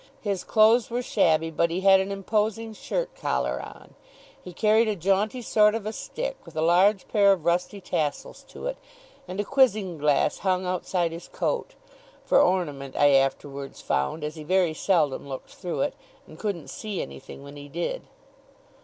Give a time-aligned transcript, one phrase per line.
[0.21, 3.93] His clothes were shabby, but he had an imposing shirt collar on.
[4.43, 8.41] He carried a jaunty sort of a stick, with a large pair of rusty tassels
[8.47, 8.77] to it;
[9.27, 11.75] and a quizzing glass hung outside his coat,
[12.25, 15.93] for ornament, I afterwards found, as he very seldom looked through it,
[16.25, 18.01] and couldn't see anything when he did.